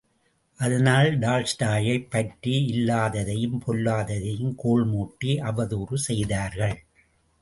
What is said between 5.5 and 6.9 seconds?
அவதூறு செய்தார்கள்.